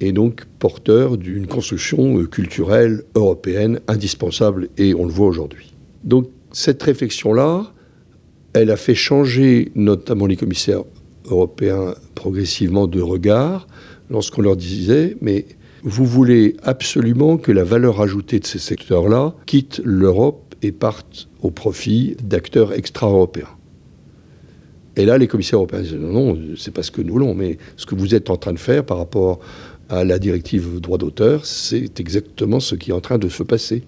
et 0.00 0.12
donc 0.12 0.44
porteur 0.58 1.16
d'une 1.16 1.46
construction 1.46 2.18
euh, 2.18 2.26
culturelle 2.26 3.04
européenne 3.14 3.80
indispensable, 3.86 4.68
et 4.76 4.94
on 4.94 5.04
le 5.04 5.12
voit 5.12 5.28
aujourd'hui. 5.28 5.74
Donc 6.02 6.28
cette 6.50 6.82
réflexion-là, 6.82 7.72
elle 8.52 8.70
a 8.70 8.76
fait 8.76 8.96
changer 8.96 9.70
notamment 9.76 10.26
les 10.26 10.36
commissaires 10.36 10.82
européens 11.26 11.94
progressivement 12.16 12.88
de 12.88 13.00
regard 13.00 13.68
lorsqu'on 14.10 14.42
leur 14.42 14.56
disait, 14.56 15.16
mais 15.20 15.46
vous 15.84 16.04
voulez 16.04 16.56
absolument 16.62 17.38
que 17.38 17.52
la 17.52 17.64
valeur 17.64 18.00
ajoutée 18.00 18.40
de 18.40 18.46
ces 18.46 18.58
secteurs-là 18.58 19.34
quitte 19.46 19.80
l'Europe 19.84 20.54
et 20.62 20.72
parte 20.72 21.28
au 21.42 21.50
profit 21.50 22.16
d'acteurs 22.22 22.72
extra-européens. 22.72 23.48
Et 24.96 25.04
là, 25.06 25.16
les 25.16 25.26
commissaires 25.26 25.58
européens 25.58 25.80
disent 25.80 25.94
non, 25.94 26.12
non, 26.12 26.38
c'est 26.56 26.72
pas 26.72 26.82
ce 26.82 26.90
que 26.90 27.00
nous 27.00 27.14
voulons, 27.14 27.34
mais 27.34 27.58
ce 27.76 27.86
que 27.86 27.94
vous 27.94 28.14
êtes 28.14 28.30
en 28.30 28.36
train 28.36 28.52
de 28.52 28.58
faire 28.58 28.84
par 28.84 28.98
rapport 28.98 29.40
à 29.88 30.04
la 30.04 30.18
directive 30.18 30.80
droit 30.80 30.98
d'auteur, 30.98 31.46
c'est 31.46 31.98
exactement 32.00 32.60
ce 32.60 32.74
qui 32.74 32.90
est 32.90 32.94
en 32.94 33.00
train 33.00 33.18
de 33.18 33.28
se 33.28 33.42
passer. 33.42 33.84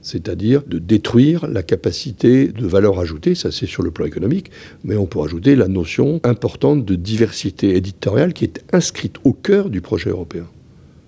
C'est-à-dire 0.00 0.62
de 0.66 0.78
détruire 0.78 1.48
la 1.48 1.62
capacité 1.62 2.48
de 2.48 2.66
valeur 2.66 3.00
ajoutée, 3.00 3.34
ça 3.34 3.50
c'est 3.50 3.66
sur 3.66 3.82
le 3.82 3.90
plan 3.90 4.06
économique, 4.06 4.50
mais 4.84 4.96
on 4.96 5.06
peut 5.06 5.20
ajouter 5.20 5.56
la 5.56 5.66
notion 5.66 6.20
importante 6.22 6.84
de 6.84 6.94
diversité 6.94 7.76
éditoriale 7.76 8.32
qui 8.32 8.44
est 8.44 8.62
inscrite 8.72 9.16
au 9.24 9.32
cœur 9.32 9.70
du 9.70 9.80
projet 9.80 10.10
européen. 10.10 10.46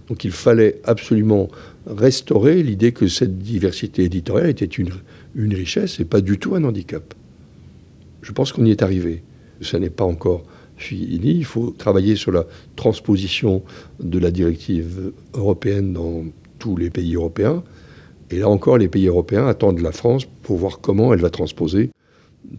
Donc 0.09 0.25
il 0.25 0.33
fallait 0.33 0.81
absolument 0.85 1.49
restaurer 1.87 2.65
l'idée 2.65 2.91
que 2.91 3.07
cette 3.07 3.39
diversité 3.39 4.05
éditoriale 4.05 4.51
était 4.51 4.65
une, 4.65 4.91
une 5.37 5.55
richesse 5.55 6.01
et 6.01 6.05
pas 6.05 6.21
du 6.21 6.39
tout 6.39 6.57
un 6.57 6.65
handicap. 6.65 7.15
Je 8.23 8.33
pense 8.33 8.53
qu'on 8.53 8.65
y 8.65 8.71
est 8.71 8.83
arrivé. 8.83 9.23
Ça 9.61 9.79
n'est 9.79 9.91
pas 9.91 10.05
encore 10.05 10.43
fini. 10.77 11.37
Il 11.37 11.45
faut 11.45 11.71
travailler 11.71 12.17
sur 12.17 12.33
la 12.33 12.47
transposition 12.77 13.62
de 14.00 14.19
la 14.19 14.31
directive 14.31 15.12
européenne 15.35 15.93
dans 15.93 16.25
tous 16.59 16.77
les 16.77 16.91
pays 16.91 17.15
européens. 17.15 17.62
Et 18.31 18.39
là 18.39 18.49
encore, 18.49 18.79
les 18.79 18.89
pays 18.89 19.09
européens 19.09 19.47
attendent 19.47 19.81
la 19.81 19.93
France 19.93 20.27
pour 20.43 20.57
voir 20.57 20.81
comment 20.81 21.12
elle 21.12 21.21
va 21.21 21.31
transposer, 21.31 21.91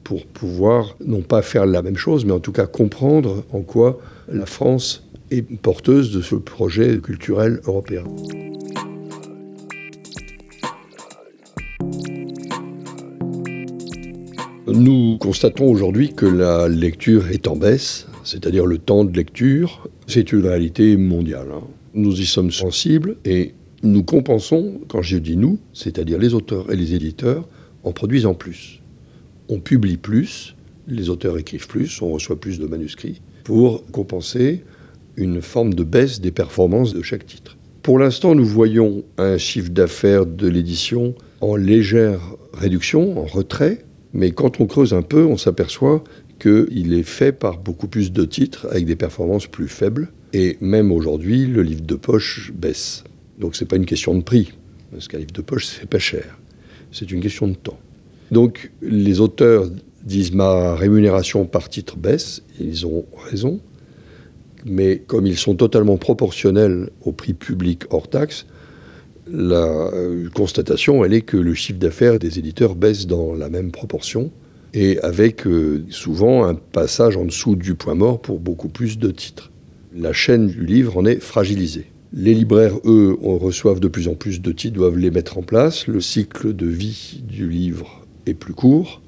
pour 0.04 0.26
pouvoir 0.26 0.98
non 1.06 1.22
pas 1.22 1.42
faire 1.42 1.66
la 1.66 1.82
même 1.82 1.98
chose, 1.98 2.26
mais 2.26 2.34
en 2.34 2.40
tout 2.40 2.52
cas 2.52 2.68
comprendre 2.68 3.46
en 3.52 3.62
quoi 3.62 4.00
la 4.32 4.46
France 4.46 5.08
est 5.32 5.42
porteuse 5.42 6.12
de 6.12 6.22
ce 6.22 6.36
projet 6.36 7.00
culturel 7.00 7.62
européen. 7.66 8.04
Nous 14.74 15.18
constatons 15.18 15.70
aujourd'hui 15.70 16.14
que 16.14 16.26
la 16.26 16.70
lecture 16.70 17.28
est 17.28 17.48
en 17.48 17.58
baisse, 17.58 18.08
c'est-à-dire 18.24 18.66
le 18.66 18.78
temps 18.78 19.04
de 19.04 19.16
lecture. 19.16 19.90
C'est 20.08 20.32
une 20.32 20.46
réalité 20.46 20.96
mondiale. 20.96 21.48
Hein. 21.54 21.64
Nous 21.94 22.22
y 22.22 22.26
sommes 22.26 22.52
sensibles 22.52 23.18
et 23.26 23.54
nous 23.84 24.04
compensons, 24.04 24.80
quand 24.88 25.02
je 25.02 25.18
dis 25.18 25.36
nous, 25.36 25.60
c'est-à-dire 25.74 26.20
les 26.20 26.34
auteurs 26.34 26.72
et 26.72 26.78
les 26.78 26.94
éditeurs, 26.94 27.50
en 27.84 27.92
produisant 27.92 28.34
plus. 28.34 28.82
On 29.50 29.60
publie 29.60 29.98
plus, 29.98 30.56
les 30.88 31.10
auteurs 31.10 31.38
écrivent 31.38 31.68
plus, 31.68 32.02
on 32.02 32.12
reçoit 32.12 32.40
plus 32.40 32.58
de 32.58 32.66
manuscrits, 32.66 33.22
pour 33.44 33.86
compenser 33.92 34.64
une 35.18 35.42
forme 35.42 35.74
de 35.74 35.84
baisse 35.84 36.22
des 36.22 36.32
performances 36.32 36.94
de 36.94 37.02
chaque 37.02 37.26
titre. 37.26 37.58
Pour 37.82 38.00
l'instant, 38.00 38.36
nous 38.36 38.46
voyons 38.46 39.04
un 39.18 39.38
chiffre 39.38 39.72
d'affaires 39.72 40.26
de 40.26 40.48
l'édition 40.48 41.14
en 41.42 41.58
légère 41.58 42.22
réduction, 42.54 43.20
en 43.20 43.26
retrait, 43.26 43.84
mais 44.14 44.32
quand 44.32 44.60
on 44.60 44.66
creuse 44.66 44.94
un 44.94 45.02
peu, 45.02 45.26
on 45.26 45.38
s'aperçoit 45.38 46.04
qu'il 46.40 46.94
est 46.94 47.04
fait 47.04 47.32
par 47.32 47.58
beaucoup 47.58 47.88
plus 47.88 48.12
de 48.12 48.26
titres 48.26 48.68
avec 48.72 48.86
des 48.86 48.96
performances 48.96 49.48
plus 49.48 49.68
faibles. 49.68 50.12
Et 50.34 50.58
même 50.60 50.92
aujourd'hui, 50.92 51.46
le 51.46 51.62
livre 51.62 51.82
de 51.82 51.96
poche 51.96 52.52
baisse. 52.54 53.04
Donc 53.38 53.56
ce 53.56 53.64
n'est 53.64 53.68
pas 53.68 53.76
une 53.76 53.86
question 53.86 54.16
de 54.16 54.22
prix, 54.22 54.54
parce 54.92 55.08
qu'un 55.08 55.20
livre 55.20 55.34
de 55.34 55.42
poche, 55.42 55.66
c'est 55.66 55.90
pas 55.90 56.00
cher. 56.00 56.38
C'est 56.92 57.12
une 57.12 57.22
question 57.22 57.48
de 57.48 57.56
temps. 57.56 57.80
Donc 58.32 58.72
les 58.82 59.20
auteurs 59.20 59.70
disent 60.04 60.34
ma 60.34 60.76
rémunération 60.76 61.46
par 61.46 61.70
titre 61.70 61.98
baisse, 61.98 62.42
ils 62.60 62.86
ont 62.86 63.06
raison, 63.30 63.60
mais 64.66 65.02
comme 65.06 65.28
ils 65.28 65.38
sont 65.38 65.56
totalement 65.56 65.98
proportionnels 65.98 66.90
au 67.04 67.12
prix 67.12 67.34
public 67.34 67.84
hors 67.90 68.10
taxe, 68.10 68.46
la 69.28 69.92
euh, 69.94 70.30
constatation, 70.30 71.06
elle 71.06 71.14
est 71.14 71.22
que 71.22 71.38
le 71.38 71.54
chiffre 71.54 71.80
d'affaires 71.80 72.20
des 72.20 72.40
éditeurs 72.40 72.76
baisse 72.76 73.08
dans 73.08 73.34
la 73.34 73.50
même 73.50 73.72
proportion 73.72 74.32
et 74.74 75.00
avec 75.00 75.46
euh, 75.46 75.84
souvent 75.90 76.46
un 76.46 76.56
passage 76.56 77.18
en 77.18 77.26
dessous 77.26 77.56
du 77.56 77.76
point 77.76 77.96
mort 77.96 78.22
pour 78.22 78.40
beaucoup 78.40 78.70
plus 78.70 78.98
de 78.98 79.12
titres. 79.12 79.52
La 79.96 80.14
chaîne 80.14 80.48
du 80.48 80.66
livre 80.66 80.98
en 80.98 81.06
est 81.06 81.20
fragilisée. 81.20 81.88
Les 82.14 82.34
libraires, 82.34 82.78
eux, 82.86 83.18
reçoivent 83.22 83.80
de 83.80 83.88
plus 83.88 84.08
en 84.08 84.16
plus 84.16 84.42
de 84.42 84.52
titres, 84.52 84.76
doivent 84.76 84.98
les 84.98 85.12
mettre 85.12 85.38
en 85.38 85.44
place. 85.44 85.88
Le 85.88 86.02
cycle 86.02 86.54
de 86.54 86.66
vie 86.66 87.22
du 87.26 87.50
livre 87.50 88.06
est 88.26 88.34
plus 88.34 88.54
court, 88.54 89.02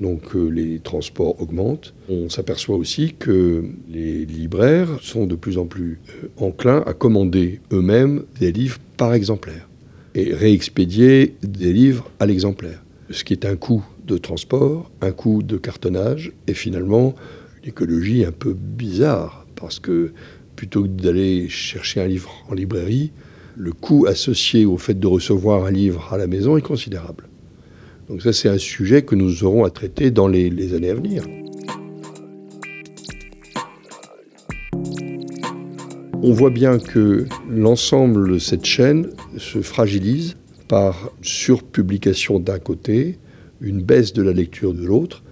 donc 0.00 0.34
euh, 0.34 0.48
les 0.48 0.78
transports 0.78 1.40
augmentent. 1.40 1.94
On 2.08 2.28
s'aperçoit 2.28 2.76
aussi 2.76 3.14
que 3.18 3.64
les 3.90 4.24
libraires 4.24 4.88
sont 5.02 5.26
de 5.26 5.34
plus 5.34 5.58
en 5.58 5.66
plus 5.66 6.00
enclins 6.38 6.82
à 6.86 6.92
commander 6.92 7.60
eux-mêmes 7.72 8.22
des 8.40 8.52
livres 8.52 8.78
par 8.96 9.14
exemplaire 9.14 9.68
et 10.14 10.32
réexpédier 10.32 11.36
des 11.42 11.72
livres 11.72 12.10
à 12.20 12.26
l'exemplaire, 12.26 12.82
ce 13.10 13.22
qui 13.24 13.32
est 13.32 13.44
un 13.44 13.56
coût 13.56 13.84
de 14.06 14.16
transport, 14.16 14.90
un 15.00 15.12
coût 15.12 15.42
de 15.42 15.56
cartonnage 15.56 16.32
et 16.46 16.54
finalement 16.54 17.14
écologie 17.64 18.24
un 18.24 18.32
peu 18.32 18.54
bizarre, 18.54 19.46
parce 19.56 19.78
que 19.78 20.12
plutôt 20.54 20.82
que 20.82 20.88
d'aller 20.88 21.48
chercher 21.48 22.00
un 22.00 22.06
livre 22.06 22.32
en 22.48 22.54
librairie, 22.54 23.12
le 23.56 23.72
coût 23.72 24.06
associé 24.06 24.64
au 24.64 24.78
fait 24.78 24.98
de 24.98 25.06
recevoir 25.06 25.64
un 25.64 25.70
livre 25.70 26.12
à 26.12 26.16
la 26.16 26.26
maison 26.26 26.56
est 26.56 26.62
considérable. 26.62 27.28
Donc 28.08 28.22
ça, 28.22 28.32
c'est 28.32 28.48
un 28.48 28.58
sujet 28.58 29.02
que 29.02 29.14
nous 29.14 29.44
aurons 29.44 29.64
à 29.64 29.70
traiter 29.70 30.10
dans 30.10 30.28
les, 30.28 30.48
les 30.50 30.74
années 30.74 30.90
à 30.90 30.94
venir. 30.94 31.24
On 36.28 36.32
voit 36.32 36.50
bien 36.50 36.80
que 36.80 37.24
l'ensemble 37.48 38.32
de 38.32 38.38
cette 38.40 38.64
chaîne 38.64 39.10
se 39.38 39.60
fragilise 39.60 40.34
par 40.66 41.12
surpublication 41.22 42.40
d'un 42.40 42.58
côté, 42.58 43.20
une 43.60 43.80
baisse 43.80 44.12
de 44.12 44.22
la 44.22 44.32
lecture 44.32 44.74
de 44.74 44.84
l'autre, 44.84 45.22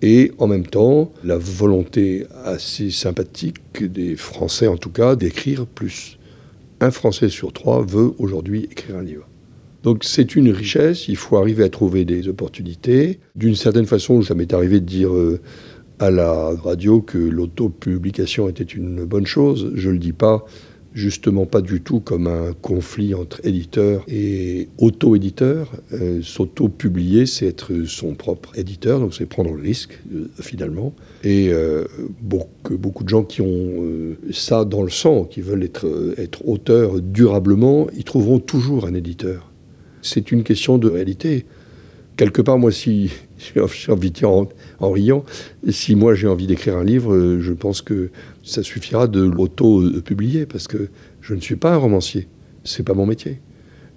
et 0.00 0.30
en 0.38 0.46
même 0.46 0.64
temps 0.64 1.12
la 1.24 1.38
volonté 1.38 2.24
assez 2.44 2.92
sympathique 2.92 3.82
des 3.82 4.14
Français 4.14 4.68
en 4.68 4.76
tout 4.76 4.90
cas 4.90 5.16
d'écrire 5.16 5.66
plus. 5.66 6.18
Un 6.78 6.92
Français 6.92 7.28
sur 7.28 7.52
trois 7.52 7.84
veut 7.84 8.12
aujourd'hui 8.18 8.68
écrire 8.70 8.98
un 8.98 9.02
livre. 9.02 9.26
Donc 9.82 10.04
c'est 10.04 10.36
une 10.36 10.50
richesse, 10.50 11.08
il 11.08 11.16
faut 11.16 11.36
arriver 11.36 11.64
à 11.64 11.68
trouver 11.68 12.04
des 12.04 12.28
opportunités. 12.28 13.18
D'une 13.34 13.56
certaine 13.56 13.86
façon, 13.86 14.22
ça 14.22 14.36
m'est 14.36 14.54
arrivé 14.54 14.78
de 14.78 14.86
dire 14.86 15.12
euh, 15.12 15.40
à 16.02 16.10
la 16.10 16.50
radio 16.64 17.00
que 17.00 17.16
l'autopublication 17.16 18.48
était 18.48 18.64
une 18.64 19.04
bonne 19.04 19.24
chose. 19.24 19.70
Je 19.76 19.88
ne 19.88 19.92
le 19.92 19.98
dis 20.00 20.12
pas 20.12 20.44
justement 20.94 21.46
pas 21.46 21.60
du 21.60 21.80
tout 21.80 22.00
comme 22.00 22.26
un 22.26 22.52
conflit 22.60 23.14
entre 23.14 23.40
éditeur 23.46 24.04
et 24.08 24.68
auto-éditeur. 24.78 25.70
Euh, 25.92 26.20
s'auto-publier, 26.20 27.24
c'est 27.24 27.46
être 27.46 27.84
son 27.86 28.14
propre 28.14 28.58
éditeur, 28.58 28.98
donc 28.98 29.14
c'est 29.14 29.26
prendre 29.26 29.54
le 29.54 29.62
risque 29.62 30.00
euh, 30.12 30.26
finalement. 30.40 30.92
Et 31.22 31.50
euh, 31.50 31.84
beaucoup, 32.20 33.04
de 33.04 33.08
gens 33.08 33.22
qui 33.22 33.40
ont 33.40 34.16
ça 34.32 34.64
dans 34.64 34.82
le 34.82 34.90
sang, 34.90 35.22
qui 35.24 35.40
veulent 35.40 35.62
être, 35.62 36.14
être 36.18 36.46
auteurs 36.48 37.00
durablement, 37.00 37.86
ils 37.96 38.04
trouveront 38.04 38.40
toujours 38.40 38.86
un 38.86 38.94
éditeur. 38.94 39.52
C'est 40.02 40.32
une 40.32 40.42
question 40.42 40.78
de 40.78 40.88
réalité. 40.88 41.46
Quelque 42.16 42.42
part, 42.42 42.58
moi, 42.58 42.70
si 42.70 43.10
j'ai 43.38 43.60
envie 43.90 44.10
de 44.10 44.26
en, 44.26 44.90
riant, 44.90 45.24
si 45.70 45.94
moi 45.94 46.14
j'ai 46.14 46.28
envie 46.28 46.46
d'écrire 46.46 46.76
un 46.76 46.84
livre, 46.84 47.38
je 47.40 47.52
pense 47.52 47.80
que 47.82 48.10
ça 48.44 48.62
suffira 48.62 49.06
de 49.06 49.22
l'auto-publier 49.22 50.46
parce 50.46 50.68
que 50.68 50.88
je 51.20 51.34
ne 51.34 51.40
suis 51.40 51.56
pas 51.56 51.72
un 51.72 51.76
romancier. 51.76 52.28
C'est 52.64 52.84
pas 52.84 52.94
mon 52.94 53.06
métier. 53.06 53.40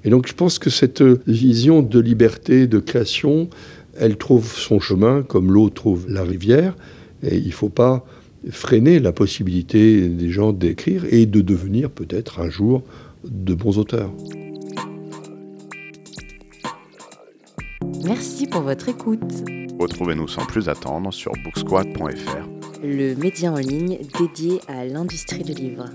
Et 0.03 0.09
donc 0.09 0.27
je 0.27 0.33
pense 0.33 0.59
que 0.59 0.69
cette 0.69 1.03
vision 1.27 1.81
de 1.81 1.99
liberté, 1.99 2.67
de 2.67 2.79
création, 2.79 3.49
elle 3.97 4.17
trouve 4.17 4.55
son 4.55 4.79
chemin 4.79 5.23
comme 5.23 5.51
l'eau 5.51 5.69
trouve 5.69 6.05
la 6.09 6.23
rivière. 6.23 6.75
Et 7.23 7.37
il 7.37 7.47
ne 7.47 7.51
faut 7.51 7.69
pas 7.69 8.05
freiner 8.49 8.99
la 8.99 9.11
possibilité 9.11 10.07
des 10.07 10.29
gens 10.29 10.53
d'écrire 10.53 11.05
et 11.11 11.25
de 11.25 11.41
devenir 11.41 11.89
peut-être 11.89 12.39
un 12.39 12.49
jour 12.49 12.83
de 13.23 13.53
bons 13.53 13.77
auteurs. 13.77 14.11
Merci 18.05 18.47
pour 18.47 18.61
votre 18.61 18.89
écoute. 18.89 19.43
Retrouvez-nous 19.79 20.27
sans 20.27 20.45
plus 20.45 20.69
attendre 20.69 21.11
sur 21.11 21.31
booksquad.fr 21.43 22.55
le 22.83 23.15
média 23.15 23.51
en 23.51 23.57
ligne 23.57 23.97
dédié 24.19 24.61
à 24.67 24.85
l'industrie 24.85 25.43
du 25.43 25.53
livre. 25.53 25.85